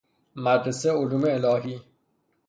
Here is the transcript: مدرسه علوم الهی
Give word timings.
مدرسه 0.43 0.89
علوم 0.99 1.23
الهی 1.27 1.77